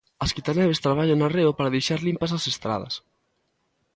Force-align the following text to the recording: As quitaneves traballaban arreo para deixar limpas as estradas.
As 0.23 0.33
quitaneves 0.35 0.81
traballaban 0.85 1.21
arreo 1.21 1.51
para 1.57 1.73
deixar 1.75 1.99
limpas 2.07 2.31
as 2.37 2.45
estradas. 2.53 2.93